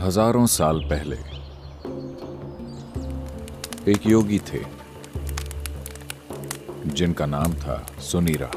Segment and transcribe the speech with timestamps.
[0.00, 1.16] हज़ारों साल पहले
[3.92, 4.60] एक योगी थे
[6.86, 7.76] जिनका नाम था
[8.08, 8.50] Sunira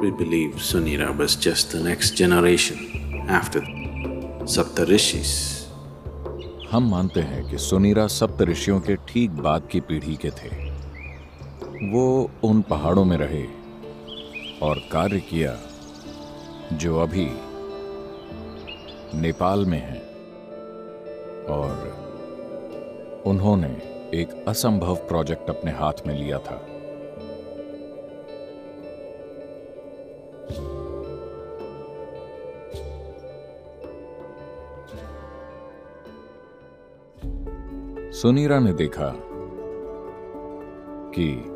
[0.00, 2.82] We believe Sunira was just the next generation
[3.38, 3.62] after
[4.46, 5.32] Saptarishis.
[6.70, 10.52] हम मानते हैं कि सुनीरा सप्त ऋषियों के ठीक बाद की पीढ़ी के थे
[11.90, 12.04] वो
[12.44, 13.44] उन पहाड़ों में रहे
[14.62, 15.56] और कार्य किया
[16.76, 17.28] जो अभी
[19.20, 20.00] नेपाल में है
[21.44, 21.94] और
[23.26, 23.68] उन्होंने
[24.14, 26.66] एक असंभव प्रोजेक्ट अपने हाथ में लिया था।
[38.10, 39.14] सुनीरा ने देखा
[41.14, 41.50] कि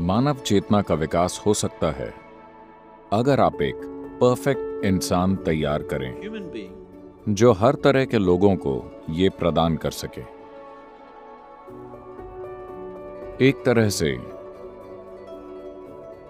[0.00, 2.14] मानव चेतना का विकास हो सकता है
[3.12, 3.74] अगर आप एक
[4.20, 6.14] परफेक्ट इंसान तैयार करें
[7.28, 10.20] जो हर तरह के लोगों को ये प्रदान कर सके।
[13.48, 14.12] एक तरह से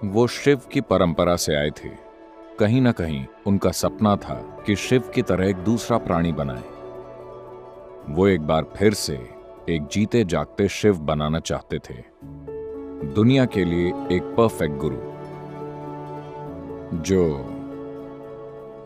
[0.05, 1.89] वो शिव की परंपरा से आए थे।
[2.59, 6.65] कहीं ना कहीं उनका सपना था कि शिव की तरह एक दूसरा प्राणी बनाए।
[8.09, 9.31] वो एक बार फिर से
[9.69, 12.05] एक जीते जागते शिव बनाना चाहते थे।
[13.15, 14.97] दुनिया के लिए एक परफेक्ट गुरु
[17.03, 17.55] जो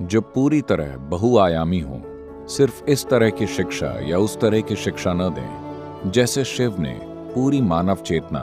[0.03, 2.03] जो पूरी तरह बहुआयामी हो,
[2.48, 7.00] सिर्फ़ इस तरह की शिक्षा या उस तरह की शिक्षा न दें, जैसे शिव ने
[7.05, 8.41] पूरी मानव चेतना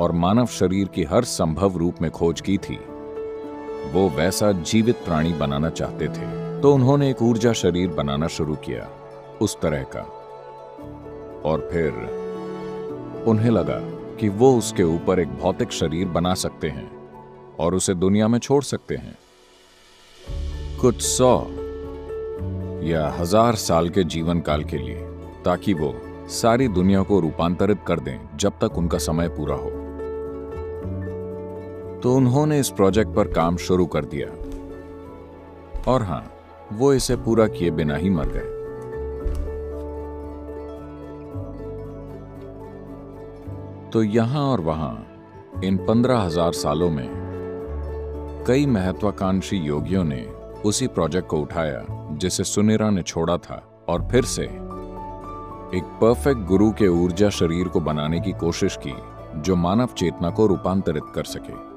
[0.00, 2.76] और मानव शरीर की हर संभव रूप में खोज की थी।
[3.92, 8.90] वो वैसा जीवित प्राणी बनाना चाहते थे। तो उन्होंने एक ऊर्जा शरीर बनाना शुरू किया,
[9.40, 10.00] उस तरह का।
[11.44, 11.92] और फिर
[13.26, 13.78] उन्हें लगा
[14.16, 16.90] कि वो उसके ऊपर एक भौतिक शरीर बना सकते हैं
[17.56, 19.18] और उसे दुनिया में छोड़ सकते हैं।
[20.82, 21.46] कुछ सौ
[22.82, 24.94] या हज़ार साल के जीवन काल के लिए,
[25.44, 25.94] ताकि वो
[26.28, 29.70] सारी दुनिया को रूपांतरित कर दें जब तक उनका समय पूरा हो।
[32.00, 34.28] तो उन्होंने इस प्रोजेक्ट पर काम शुरू कर दिया।
[35.92, 36.32] और हाँ,
[36.72, 38.50] वो इसे पूरा किए बिना ही मर गए।
[43.90, 45.06] तो यहाँ और वहाँ,
[45.64, 47.08] इन पंद्रह हज़ार सालों में,
[48.46, 50.31] कई महत्वाकांक्षी योगियों ने
[50.64, 54.42] उसी प्रोजेक्ट को उठाया, जिसे सुनेरा ने छोड़ा था, और फिर से
[55.74, 58.94] एक परफेक्ट गुरु के ऊर्जा शरीर को बनाने की कोशिश की,
[59.40, 61.72] जो मानव चेतना को रूपांतरित कर सके।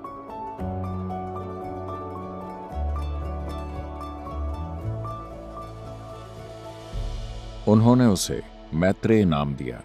[7.71, 8.41] उन्होंने उसे
[8.73, 9.81] मैत्रेय नाम दिया।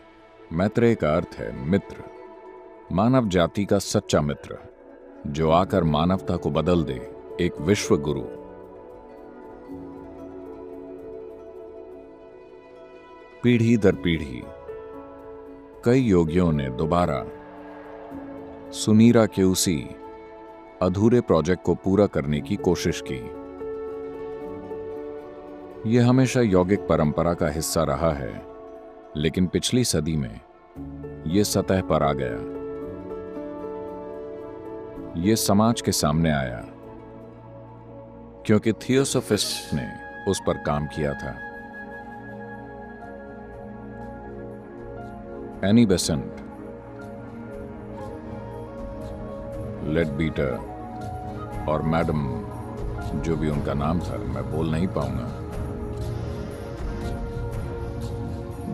[0.53, 1.97] मैत्रेय का अर्थ है मित्र।
[2.93, 4.59] मानव जाति का सच्चा मित्र,
[5.27, 8.40] जो आकर मानवता को बदल दे, एक विश्व गुरु।
[13.43, 14.43] पीढ़ी दर पीढ़ी।
[15.85, 17.25] कई योगियों ने दोबारा
[18.71, 19.97] सुनीरा के उसी
[20.83, 23.21] अधूरे प्रोजेक्ट को पूरा करने की कोशिश की।
[25.91, 28.47] यह हमेशा यौगिक परंपरा का हिस्सा रहा है,
[29.17, 30.41] लेकिन पिछली सदी में
[31.27, 32.39] यह सतह पर आ गया।
[35.23, 36.65] यह समाज के सामने आया,
[38.47, 39.89] क्योंकि थियोसोफिस्ट ने
[40.31, 41.50] उस पर काम किया था।
[45.65, 46.37] एनी बेसेंट
[49.85, 50.59] लेड बीटर
[51.69, 52.45] और मैडम
[53.21, 55.27] जो भी उनका नाम था, मैं बोल नहीं पाऊँगा।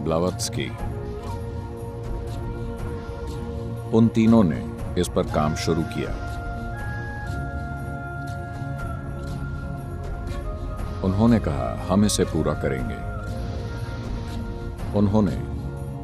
[0.04, 0.68] ब्लावत्सकी।
[3.96, 4.70] उन तीनों ने
[5.00, 6.10] इस पर काम शुरू किया।
[11.04, 13.16] उन्होंने कहा, हम इसे पूरा करेंगे।
[14.98, 15.55] उन्होंने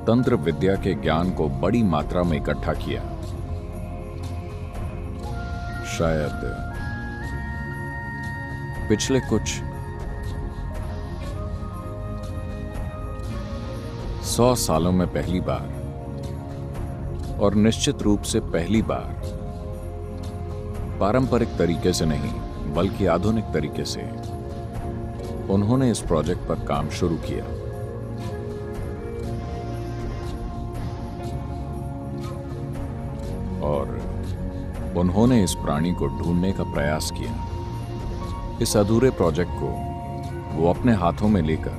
[0.07, 3.03] तंत्र विद्या के ज्ञान को बड़ी मात्रा में इकट्ठा किया।
[5.89, 6.41] शायद
[8.89, 9.49] पिछले कुछ
[14.27, 15.81] सौ सालों में पहली बार
[17.41, 19.21] और निश्चित रूप से पहली बार
[21.01, 22.33] पारंपरिक तरीके से नहीं,
[22.75, 24.03] बल्कि आधुनिक तरीके से
[25.53, 27.45] उन्होंने इस प्रोजेक्ट पर काम शुरू किया।
[34.97, 37.49] उन्होंने इस प्राणी को ढूँढने का प्रयास किया।
[38.63, 39.93] इस अधूरे प्रोजेक्ट को
[40.59, 41.71] वो अपने हाथों में लेकर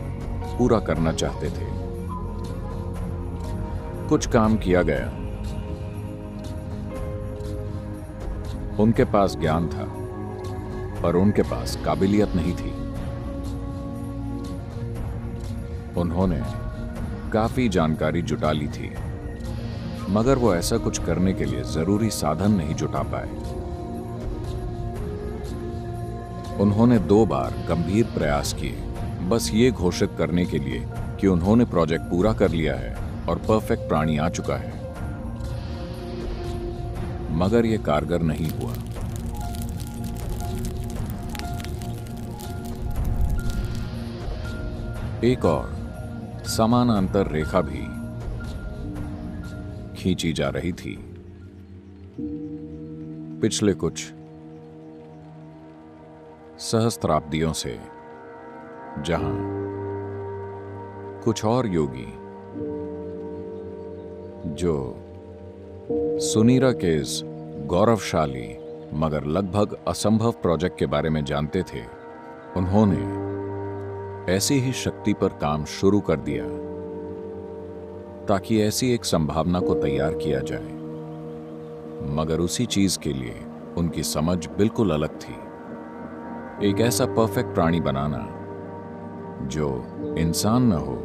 [0.58, 1.68] पूरा करना चाहते थे।
[4.10, 5.06] कुछ काम किया गया।
[8.80, 9.86] उनके पास ज्ञान था,
[11.02, 12.72] पर उनके पास काबिलियत नहीं थी।
[16.02, 16.42] उन्होंने
[17.32, 18.94] काफ़ी जानकारी जुटा ली थी।
[20.10, 23.30] मगर वो ऐसा कुछ करने के लिए ज़रूरी साधन नहीं जुटा पाए।
[26.60, 28.76] उन्होंने दो बार गंभीर प्रयास किए।
[29.30, 30.88] बस ये घोषित करने के लिए
[31.22, 32.96] कि उन्होंने प्रोजेक्ट पूरा कर लिया है
[33.30, 34.82] और परफेक्ट प्राणी आ चुका है।
[37.32, 38.74] मगर यह कारगर नहीं हुआ।
[45.24, 45.76] एक और
[46.48, 48.03] समानांतर रेखा भी
[50.04, 50.98] खींची जा रही थी।
[53.42, 54.04] पिछले कुछ
[56.60, 57.80] सहस्त्राब्दियों से,
[59.00, 59.36] जहाँ
[61.24, 62.08] कुछ और योगी,
[64.56, 64.76] जो
[66.20, 67.22] सुनीरा के इस
[67.66, 68.48] गौरवशाली,
[68.94, 71.84] मगर लगभग असंभव प्रोजेक्ट के बारे में जानते थे,
[72.58, 73.04] उन्होंने
[74.34, 76.46] ऐसी ही शक्ति पर काम शुरू कर दिया।
[78.28, 80.84] ताकि ऐसी एक संभावना को तैयार किया जाए।
[82.16, 83.42] मगर उसी चीज़ के लिए
[83.78, 85.34] उनकी समझ बिल्कुल अलग थी।
[86.70, 88.30] एक ऐसा परफेक्ट प्राणी बनाना,
[89.48, 89.86] जो
[90.18, 91.04] इंसान न हो।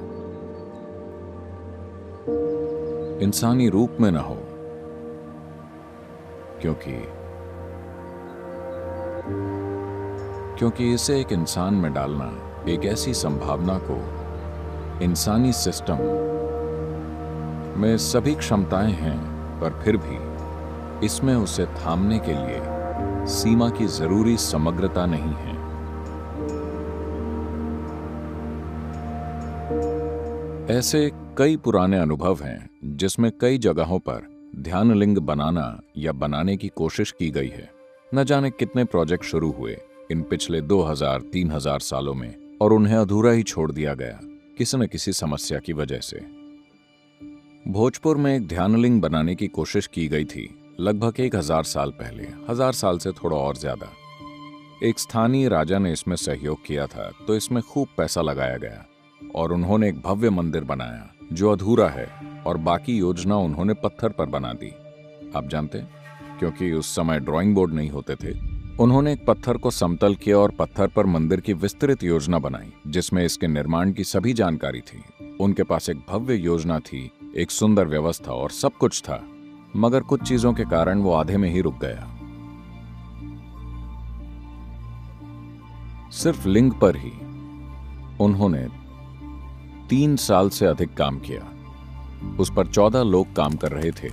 [3.22, 4.36] इंसानी रूप में न हो।
[6.60, 7.04] क्योंकि
[10.58, 12.32] क्योंकि इसे एक इंसान में डालना
[12.68, 14.18] एक ऐसी संभावना को
[15.04, 15.98] इंसानी सिस्टम
[17.78, 19.18] में सभी क्षमताएँ हैं,
[19.60, 22.60] पर फिर भी इसमें उसे थामने के लिए
[23.26, 25.58] सीमा की ज़रूरी समग्रता नहीं है।
[30.78, 36.68] ऐसे कई पुराने अनुभव हैं, जिसमें कई जगहों पर ध्यान लिंग बनाना या बनाने की
[36.68, 37.70] कोशिश की गई है।
[38.14, 39.76] न जाने कितने प्रोजेक्ट शुरू हुए
[40.10, 44.20] इन पिछले 2000-3000 सालों में, और उन्हें अधूरा ही छोड़ दिया गया,
[44.58, 46.37] किसी न किसी समस्या की वजह से।
[47.68, 50.48] भोजपुर में एक ध्यानलिंग बनाने की कोशिश की गई थी,
[50.80, 53.88] लगभग एक हज़ार साल पहले, हज़ार साल से थोड़ा और ज़्यादा।
[54.82, 58.84] एक स्थानीय राजा ने इसमें सहयोग किया था तो इसमें खूब पैसा लगाया गया,
[59.34, 62.08] और उन्होंने एक भव्य मंदिर बनाया, जो अधूरा है,
[62.46, 64.72] और बाकी योजना उन्होंने पत्थर पर बना दी।
[65.36, 65.82] आप जानते?
[66.38, 68.36] क्योंकि उस समय ड्राइंग बोर्ड नहीं होते थे,
[68.78, 73.24] उन्होंने एक पत्थर को समतल किया और पत्थर पर मंदिर की विस्तृत योजना बनाई, जिसमें
[73.24, 75.02] इसके निर्माण की सभी जानकारी थी।
[75.40, 79.20] उनके पास एक भव्य योजना थी एक सुंदर व्यवस्था और सब कुछ था,
[79.76, 82.06] मगर कुछ चीज़ों के कारण वो आधे में ही रुक गया।
[86.12, 87.12] सिर्फ़ लिंग पर ही
[88.20, 88.66] उन्होंने
[89.88, 91.42] तीन साल से अधिक काम किया।
[92.40, 94.10] उस पर चौदह लोग काम कर रहे थे।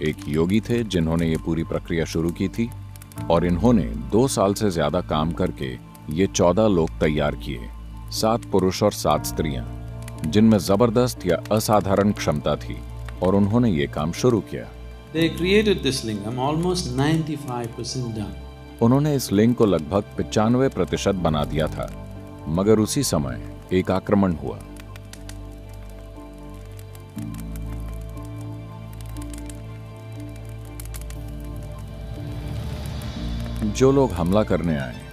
[0.00, 2.68] एक योगी थे जिन्होंने ये पूरी प्रक्रिया शुरू की थी
[3.30, 5.72] और इन्होंने दो साल से ज़्यादा काम करके
[6.10, 7.70] ये चौदह लोग तैयार किए,
[8.12, 9.64] सात पुरुष और सात स्त्रियाँ।
[10.26, 12.78] जिनमें ज़बरदस्त या असाधारण क्षमता थी
[13.22, 14.68] और उन्होंने ये काम शुरू किया।
[15.14, 18.34] They created this lingam almost 95% done.
[18.82, 21.90] उन्होंने इस लिंग को लगभग पिचानवे प्रतिशत बना दिया था
[22.48, 23.40] मगर उसी समय
[23.72, 24.58] एक आक्रमण हुआ।
[33.64, 35.03] जो लोग हमला करने आए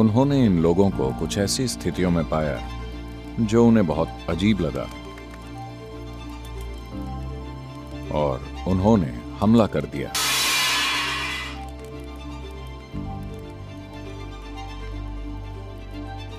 [0.00, 2.58] उन्होंने इन लोगों को कुछ ऐसी स्थितियों में पाया,
[3.40, 4.86] जो उन्हें बहुत अजीब लगा।
[8.14, 10.12] और उन्होंने हमला कर दिया।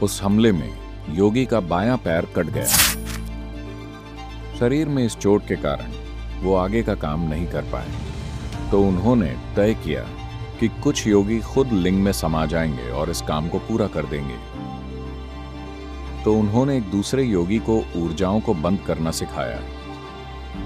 [0.01, 0.70] उस हमले में
[1.10, 2.65] योगी का बायां पैर कट गया।
[4.60, 5.91] शरीर में इस चोट के कारण
[6.41, 10.03] वो आगे का काम नहीं कर पाए तो उन्होंने तय किया
[10.62, 14.36] कि कुछ योगी खुद लिंग में समा जाएँगे और इस काम को पूरा कर देंगे।
[16.24, 19.60] तो उन्होंने एक दूसरे योगी को ऊर्जाओं को बंद करना सिखाया,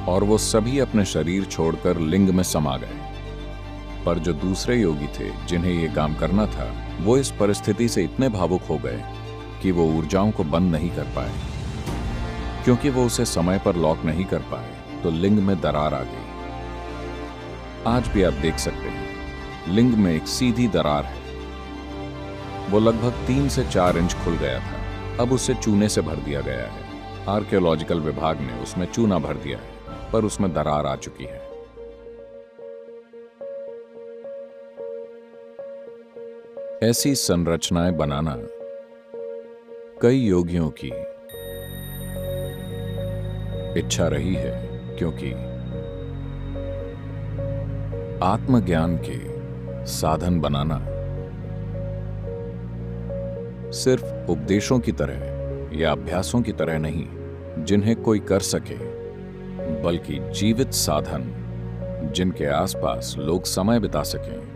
[0.05, 2.99] और वो सभी अपने शरीर छोड़कर लिंग में समा गए।
[4.05, 8.29] पर जो दूसरे योगी थे, जिन्हें ये काम करना था, वो इस परिस्थिति से इतने
[8.29, 9.03] भावुक हो गए
[9.61, 11.31] कि वो ऊर्जाओं को बंद नहीं कर पाए।
[12.63, 16.23] क्योंकि वो उसे समय पर लॉक नहीं कर पाए तो लिंग में दरार आ गई।
[17.87, 19.04] आज भी आप देख सकते हैं।
[19.67, 21.25] लिंग में एक सीधी दरार है।
[22.69, 24.85] वो लगभग तीन से चार इंच खुल गया था।
[25.23, 26.85] अब उसे चूने से भर दिया गया है।
[27.27, 31.55] आर्कियोलॉजिकल विभाग ने उसमें चूना भर दिया है, पर उसमें दरार आ चुकी है।
[36.83, 38.35] ऐसी संरचनाएँ बनाना
[40.01, 40.91] कई योगियों की
[43.79, 44.67] इच्छा रही है,
[44.97, 45.31] क्योंकि
[48.25, 49.34] आत्मज्ञान के
[49.85, 50.85] साधन बनाना।
[53.71, 55.35] सिर्फ़ उपदेशों की तरह
[55.81, 57.07] या अभ्यासों की तरह नहीं,
[57.63, 58.77] जिन्हें कोई कर सके,
[59.83, 61.41] बल्कि जीवित साधन,
[62.15, 64.55] जिनके आसपास लोग समय बिता सकें।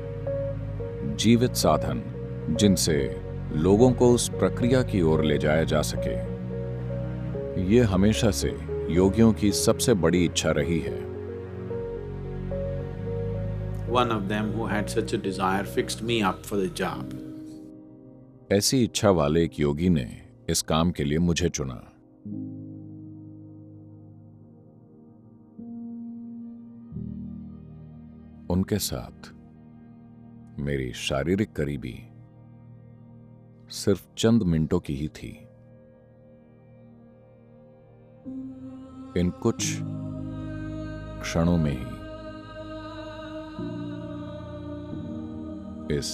[1.15, 2.03] जीवित साधन,
[2.59, 3.21] जिनसे
[3.55, 6.39] लोगों को उस प्रक्रिया की ओर ले जाया जा सके।
[7.63, 8.57] ये हमेशा से
[8.89, 11.08] योगियों की सबसे बड़ी इच्छा रही है।
[13.91, 17.13] One of them who had such a desire fixed me up for the job.
[18.51, 20.05] ऐसी इच्छा वाले एक योगी ने
[20.50, 21.74] इस काम के लिए मुझे चुना
[28.53, 29.29] उनके साथ
[30.60, 31.98] मेरी शारीरिक करीबी
[33.72, 35.31] सिर्फ़ चंद मिनटों की ही थी
[39.19, 39.77] इन कुछ
[41.22, 41.98] क्षणों में ही
[45.91, 46.10] इस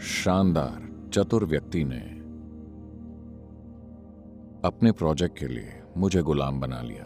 [0.00, 2.00] शानदार चतुर व्यक्ति ने
[4.64, 7.04] अपने प्रोजेक्ट के लिए मुझे गुलाम बना लिया।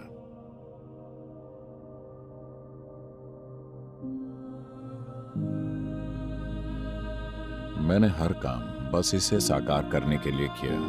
[7.82, 10.80] मैंने हर काम बस इसे साकार करने के लिए किया,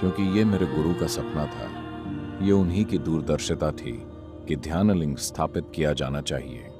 [0.00, 1.70] क्योंकि ये मेरे गुरु का सपना था।
[2.44, 4.02] ये उन्हीं की दूरदर्शिता थी
[4.48, 6.75] कि ध्यानलिंग स्थापित किया जाना चाहिए।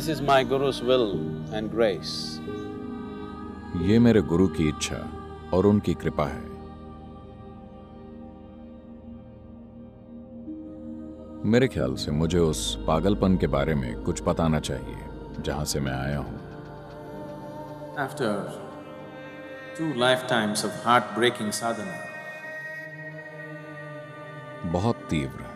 [0.00, 1.10] This is my Guru's will
[1.52, 2.12] and grace.
[3.88, 5.00] ये मेरे गुरु की इच्छा
[5.54, 6.44] और उनकी कृपा है
[11.52, 15.92] मेरे ख्याल से मुझे उस पागलपन के बारे में कुछ बताना चाहिए जहाँ से मैं
[15.92, 16.38] आया हूँ
[18.08, 18.34] After
[19.78, 21.98] two lifetimes of heartbreaking sadhana,
[24.72, 25.50] बहुत तीव्र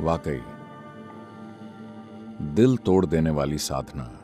[0.00, 0.42] वाकई
[2.42, 4.20] दिल तोड़ देने वाली साधना।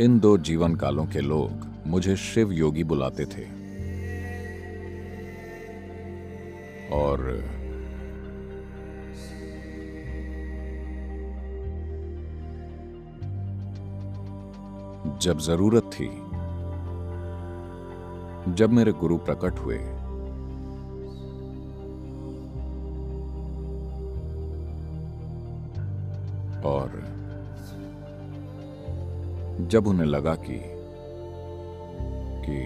[0.00, 1.50] इन दो जीवन कालों के लोग
[1.86, 3.44] मुझे शिव योगी बुलाते थे।
[6.88, 7.44] और
[15.22, 16.08] जब ज़रूरत थी,
[18.54, 19.78] जब मेरे गुरु प्रकट हुए
[29.68, 30.60] जब उन्हें लगा कि
[32.44, 32.58] कि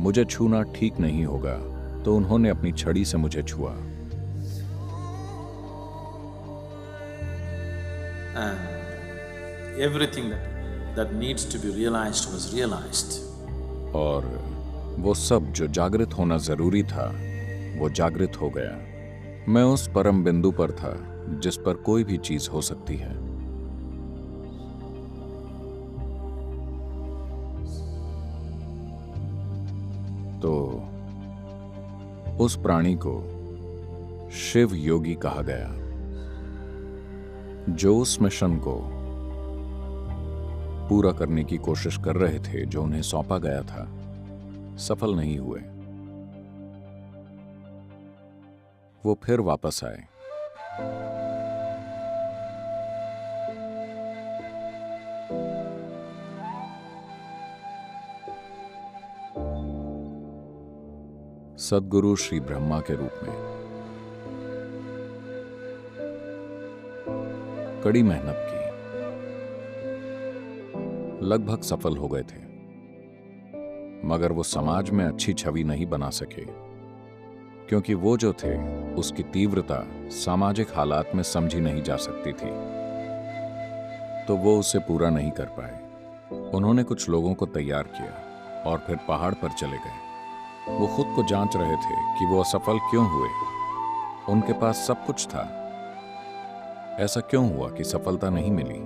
[0.00, 1.56] मुझे छूना ठीक नहीं होगा
[2.04, 3.72] तो उन्होंने अपनी छड़ी से मुझे छुआ।
[8.34, 8.58] And
[9.78, 10.44] everything that,
[10.96, 13.18] that needs to be realized was realized.
[13.94, 14.26] और
[14.98, 17.06] वो सब जो जागृत होना ज़रूरी था
[17.78, 18.72] वो जागृत हो गया।
[19.52, 20.94] मैं उस परम बिंदु पर था
[21.42, 23.21] जिस पर कोई भी चीज़ हो सकती है।
[30.44, 30.82] तो
[32.44, 33.14] उस प्राणी को
[34.30, 35.68] शिव योगी कहा गया,
[37.74, 38.80] जो उस मिशन को
[40.88, 43.84] पूरा करने की कोशिश कर रहे थे, जो उन्हें सौंपा गया था,
[44.76, 45.60] सफल नहीं हुए।
[49.06, 50.04] वो फिर वापस आए।
[61.62, 63.34] सदगुरु श्री ब्रह्मा के रूप में।
[67.84, 68.66] कड़ी मेहनत की।
[71.26, 72.42] लगभग सफल हो गए थे।
[74.08, 76.44] मगर वो समाज में अच्छी छवि नहीं बना सके।
[77.68, 82.50] क्योंकि वो जो थे, उसकी तीव्रता सामाजिक हालात में समझी नहीं जा सकती थी।
[84.26, 85.80] तो वो उसे पूरा नहीं कर पाए।
[86.54, 88.12] उन्होंने कुछ लोगों को तैयार किया
[88.66, 90.01] और फिर पहाड़ पर चले गए।
[90.68, 93.28] वो खुद को जाँच रहे थे कि वो असफल क्यों हुए।
[94.28, 95.58] उनके पास सब कुछ था।
[97.00, 98.78] ऐसा क्यों हुआ कि सफलता नहीं मिली?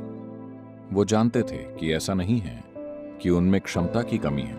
[0.94, 2.64] वो जानते थे कि ऐसा नहीं है
[3.22, 4.54] कि उनमें क्षमता की कमी है।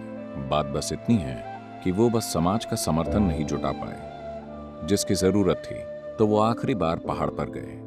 [0.50, 5.64] बात बस इतनी है कि वो बस समाज का समर्थन नहीं जुटा पाए। जिसकी ज़रूरत
[5.66, 5.76] थी
[6.18, 7.87] तो वो आखिरी बार पहाड़ पर गए।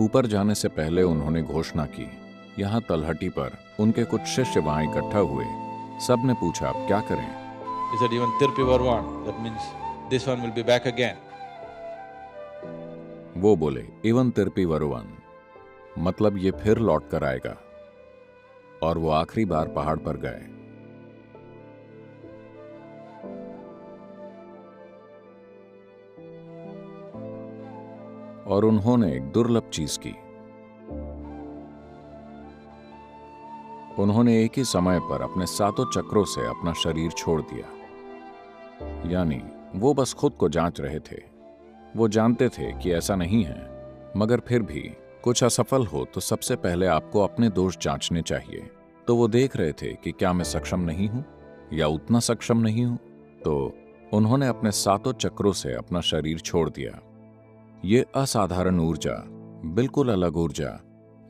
[0.00, 2.10] ऊपर जाने से पहले उन्होंने घोषणा की।
[2.58, 3.50] यहाँ तलहटी पर
[3.80, 5.44] उनके कुछ शिष्य वहाँ इकट्ठा हुए।
[6.06, 7.48] सबने पूछा अब क्या करें?
[7.90, 9.64] He said, even Tirpi Varwan, that means
[10.12, 11.16] this one will be back again.
[13.36, 15.18] वो बोले इवन तिरपी वरुवन
[15.98, 17.56] मतलब ये फिर लौट कर आएगा।
[18.82, 20.57] और वो आखिरी बार पहाड़ पर गए।
[28.48, 30.14] और उन्होंने एक दुर्लभ चीज़ की।
[34.02, 39.42] उन्होंने एक ही समय पर अपने सातों चक्रों से अपना शरीर छोड़ दिया। यानी,
[39.76, 41.22] वो बस खुद को जाँच रहे थे।
[41.96, 43.60] वो जानते थे कि ऐसा नहीं है,
[44.16, 44.80] मगर फिर भी
[45.24, 48.70] कुछ असफल हो तो सबसे पहले आपको अपने दोष जांचने चाहिए।
[49.06, 51.24] तो वो देख रहे थे कि क्या मैं सक्षम नहीं हूँ,
[51.72, 52.96] या उतना सक्षम नहीं हूँ।
[53.44, 53.72] तो
[54.12, 56.98] उन्होंने अपने सातों चक्रों से अपना शरीर छोड़ दिया।
[57.84, 59.24] ये असाधारण ऊर्जा,
[59.64, 60.80] बिल्कुल अलग ऊर्जा,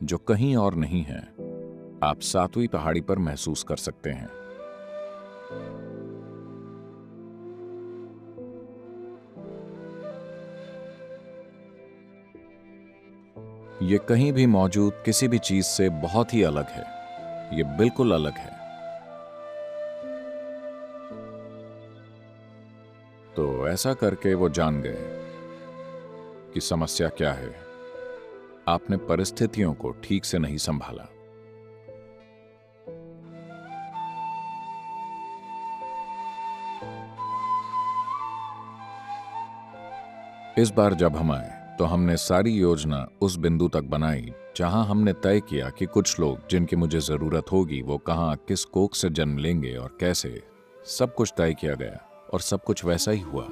[0.03, 1.19] जो कहीं और नहीं है।
[2.03, 4.29] आप सातवीं पहाड़ी पर महसूस कर सकते हैं।
[13.87, 16.83] ये कहीं भी मौजूद किसी भी चीज़ से बहुत ही अलग है।
[17.57, 18.51] ये बिल्कुल अलग है।
[23.35, 25.18] तो ऐसा करके वो जान गए।
[26.53, 27.55] कि समस्या क्या है।
[28.67, 31.07] आपने परिस्थितियों को ठीक से नहीं संभाला।
[40.57, 45.13] इस बार जब हम आए तो हमने सारी योजना उस बिंदु तक बनाई, जहाँ हमने
[45.13, 49.37] तय किया कि कुछ लोग जिनकी मुझे ज़रूरत होगी, वो कहाँ किस कोख से जन्म
[49.37, 50.41] लेंगे और कैसे,
[50.87, 53.47] सब कुछ तय किया गया और सब कुछ वैसा ही हुआ।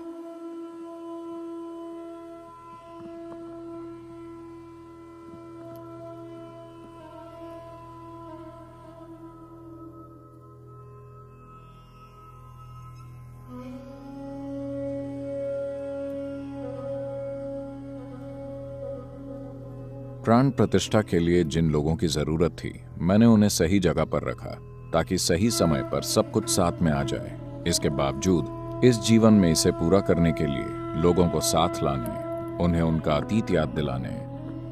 [20.28, 24.58] प्राण प्रतिष्ठा के लिए जिन लोगों की ज़रूरत थी, मैंने उन्हें सही जगह पर रखा,
[24.94, 29.52] ताकि सही समय पर सब कुछ साथ में आ जाए। इसके बावजूद, इस जीवन में
[29.52, 34.10] इसे पूरा करने के लिए लोगों को साथ लाने, उन्हें उनका अतीत याद दिलाने,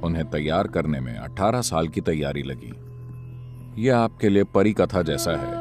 [0.07, 2.73] उन्हें तैयार करने में 18 साल की तैयारी लगी।
[3.87, 5.53] यह आपके लिए परी कथा जैसा है,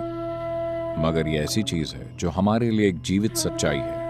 [1.06, 4.02] मगर यह ऐसी चीज़ है जो हमारे लिए एक जीवित सच्चाई है।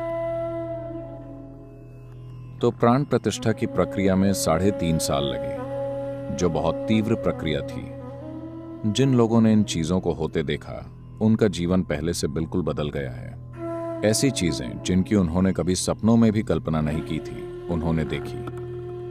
[2.59, 5.64] तो प्राण प्रतिष्ठा की प्रक्रिया में साढ़े तीन साल लगे।
[6.33, 8.05] जो बहुत तीव्र प्रक्रिया थी।
[8.93, 13.11] जिन लोगों ने इन चीज़ों को होते देखा, उनका जीवन पहले से बिल्कुल बदल गया
[13.11, 13.45] है।
[14.05, 18.39] ऐसी चीज़ें जिनकी उन्होंने कभी सपनों में भी कल्पना नहीं की थी, उन्होंने देखी।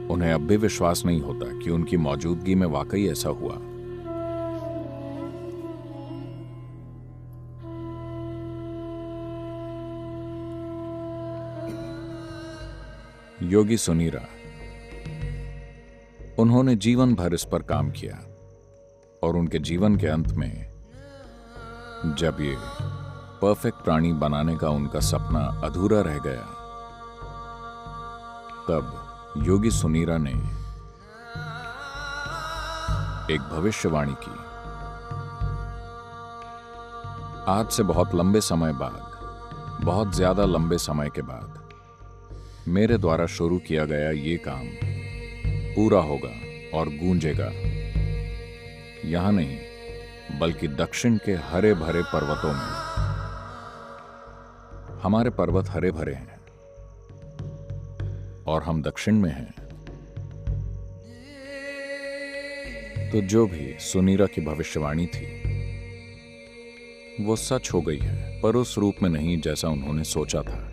[0.06, 3.58] उन्हें अब भी विश्वास नहीं होता कि उनकी मौजूदगी में वाकई ऐसा हुआ।
[13.42, 14.20] योगी सुनीरा
[16.38, 18.16] उन्होंने जीवन भर इस पर काम किया
[19.22, 20.72] और उनके जीवन के अंत में
[22.18, 22.56] जब ये
[23.42, 26.44] परफेक्ट प्राणी बनाने का उनका सपना अधूरा रह गया,
[28.68, 30.32] तब योगी सुनीरा ने
[33.34, 34.34] एक भविष्यवाणी की।
[37.48, 41.62] आज से बहुत लंबे समय बाद, बहुत ज़्यादा लंबे समय के बाद
[42.68, 44.66] मेरे द्वारा शुरू किया गया ये काम
[45.74, 46.32] पूरा होगा
[46.78, 47.50] और गूंजेगा।
[49.04, 49.58] यहाँ नहीं,
[50.38, 52.84] बल्कि दक्षिण के हरे भरे पर्वतों में।
[55.02, 56.34] हमारे पर्वत हरे भरे हैं,
[58.44, 59.54] और हम दक्षिण में हैं।
[63.10, 65.26] तो जो भी सुनीरा की भविष्यवाणी थी,
[67.24, 70.63] वो सच हो गई है, पर उस रूप में नहीं जैसा उन्होंने सोचा था।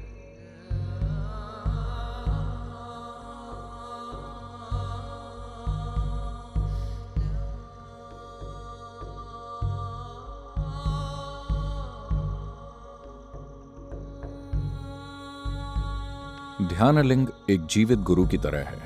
[16.82, 18.78] ध्यानलिंग एक जीवित गुरु की तरह है।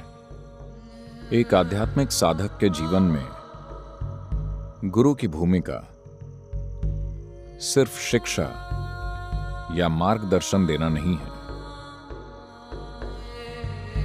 [1.34, 3.26] एक आध्यात्मिक साधक के जीवन में
[4.86, 5.78] गुरु की भूमिका
[7.62, 8.48] सिर्फ़ शिक्षा
[9.76, 11.30] या मार्गदर्शन देना नहीं है।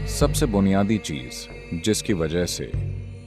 [0.09, 1.37] सबसे बुनियादी चीज़
[1.85, 2.65] जिसकी वजह से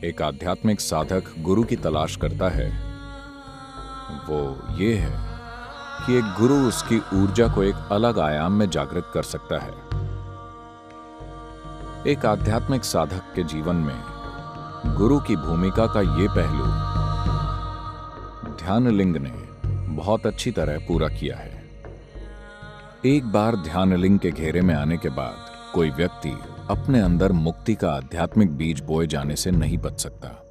[0.04, 2.70] एक आध्यात्मिक साधक गुरु की तलाश करता है,
[4.30, 4.40] वो
[4.84, 5.12] ये है
[6.06, 9.93] कि एक गुरु उसकी ऊर्जा को एक अलग आयाम में जागृत कर सकता है।
[12.08, 16.66] एक आध्यात्मिक साधक के जीवन में गुरु की भूमिका का ये पहलू,
[18.56, 19.32] ध्यानलिंग ने
[19.96, 21.64] बहुत अच्छी तरह पूरा किया है।
[23.06, 25.36] एक बार ध्यानलिंग के घेरे में आने के बाद
[25.74, 26.38] कोई व्यक्ति
[26.70, 30.43] अपने अंदर मुक्ति का आध्यात्मिक बीज बोए जाने से नहीं बच सकता।